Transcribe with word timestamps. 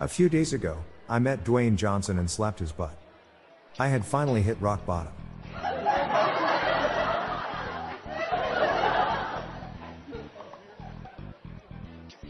A 0.00 0.08
few 0.08 0.28
days 0.28 0.52
ago, 0.52 0.78
I 1.08 1.18
met 1.18 1.44
Dwayne 1.44 1.76
Johnson 1.76 2.18
and 2.18 2.30
slapped 2.30 2.58
his 2.58 2.72
butt. 2.72 2.98
I 3.78 3.88
had 3.88 4.04
finally 4.04 4.42
hit 4.42 4.60
rock 4.60 4.84
bottom. 4.84 5.12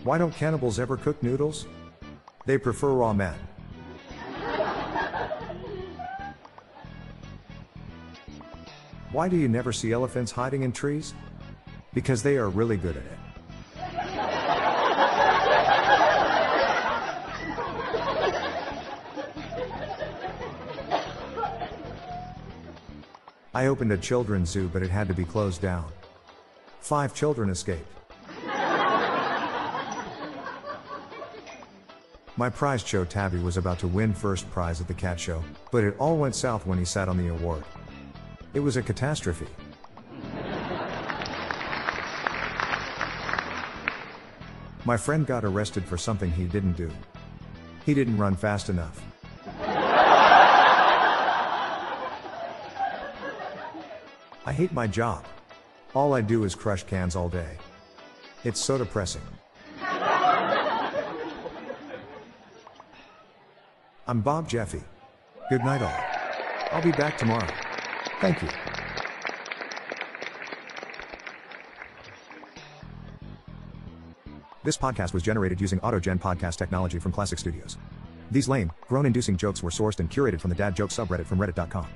Why 0.05 0.18
don't 0.18 0.34
cannibals 0.34 0.80
ever 0.80 0.96
cook 0.96 1.22
noodles? 1.22 1.66
They 2.44 2.58
prefer 2.58 2.92
raw 2.92 3.12
men. 3.12 3.38
Why 9.12 9.28
do 9.28 9.36
you 9.36 9.48
never 9.48 9.72
see 9.72 9.92
elephants 9.92 10.33
hiding 10.33 10.62
in 10.62 10.72
trees? 10.72 11.14
Because 11.94 12.22
they 12.22 12.36
are 12.36 12.48
really 12.48 12.77
good 12.77 12.96
at 12.96 13.05
it. 13.05 13.22
I 23.55 23.67
opened 23.67 23.92
a 23.92 23.98
children's 23.98 24.48
zoo, 24.48 24.70
but 24.73 24.83
it 24.83 24.90
had 24.90 25.08
to 25.08 25.14
be 25.14 25.27
closed 25.27 25.61
down. 25.61 25.85
Five 26.80 27.14
children 27.14 27.51
escaped. 27.51 27.86
My 32.39 32.48
prize 32.48 32.80
show 32.80 33.05
Tabby 33.05 33.39
was 33.39 33.58
about 33.58 33.79
to 33.80 33.86
win 33.86 34.14
first 34.14 34.51
prize 34.51 34.80
at 34.80 34.89
the 34.89 34.95
cat 34.95 35.20
show, 35.20 35.45
but 35.70 35.85
it 35.85 35.95
all 35.98 36.17
went 36.17 36.35
south 36.35 36.67
when 36.67 36.79
he 36.79 36.85
sat 36.86 37.11
on 37.11 37.18
the 37.18 37.29
award. 37.29 37.63
It 38.55 38.61
was 38.61 38.79
a 38.79 38.83
catastrophe. 38.83 39.48
My 44.86 44.96
friend 44.96 45.27
got 45.27 45.45
arrested 45.45 45.84
for 45.84 45.98
something 45.98 46.30
he 46.30 46.46
didn't 46.46 46.73
do. 46.73 46.90
He 47.84 47.92
didn't 47.92 48.17
run 48.17 48.34
fast 48.34 48.70
enough. 48.70 49.11
I 54.52 54.55
hate 54.55 54.73
my 54.74 54.86
job. 54.86 55.24
All 55.95 56.13
I 56.13 56.20
do 56.20 56.45
is 56.45 56.55
crush 56.55 56.83
cans 56.83 57.17
all 57.17 57.30
day. 57.30 57.57
It's 58.45 58.61
so 58.61 58.77
depressing. 58.77 59.23
I'm 64.07 64.20
Bob 64.20 64.46
Jeffy. 64.51 64.83
Good 65.48 65.64
night, 65.64 65.80
all. 65.80 66.70
I'll 66.70 66.83
be 66.83 66.92
back 66.92 67.17
tomorrow. 67.17 67.48
Thank 68.20 68.42
you. 68.42 68.48
This 74.64 74.77
podcast 74.77 75.14
was 75.14 75.23
generated 75.23 75.63
using 75.63 75.80
AutoGen 75.80 76.20
podcast 76.20 76.58
technology 76.58 76.98
from 76.98 77.11
Classic 77.11 77.39
Studios. 77.39 77.79
These 78.30 78.51
lame, 78.51 78.70
groan 78.86 79.07
inducing 79.07 79.39
jokes 79.39 79.63
were 79.63 79.70
sourced 79.70 79.98
and 79.98 80.11
curated 80.11 80.42
from 80.42 80.51
the 80.51 80.57
Dad 80.57 80.77
Joke 80.77 80.90
subreddit 80.90 81.24
from 81.24 81.39
Reddit.com. 81.39 81.86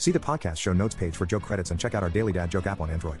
See 0.00 0.12
the 0.12 0.18
podcast 0.18 0.56
show 0.56 0.72
notes 0.72 0.94
page 0.94 1.14
for 1.14 1.26
joke 1.26 1.42
credits 1.42 1.72
and 1.72 1.78
check 1.78 1.94
out 1.94 2.02
our 2.02 2.08
daily 2.08 2.32
dad 2.32 2.50
joke 2.50 2.66
app 2.66 2.80
on 2.80 2.88
Android. 2.88 3.20